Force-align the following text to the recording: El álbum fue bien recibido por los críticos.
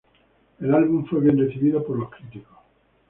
El 0.59 0.73
álbum 0.73 1.05
fue 1.05 1.19
bien 1.19 1.37
recibido 1.37 1.85
por 1.85 1.95
los 1.99 2.09
críticos. 2.09 2.57